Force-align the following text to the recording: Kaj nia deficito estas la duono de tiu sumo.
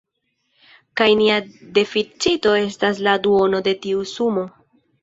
Kaj 1.01 1.07
nia 1.19 1.35
deficito 1.77 2.57
estas 2.63 3.05
la 3.11 3.17
duono 3.29 3.63
de 3.71 3.77
tiu 3.87 4.05
sumo. 4.19 4.53